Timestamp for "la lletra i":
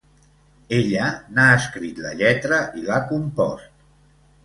2.07-2.85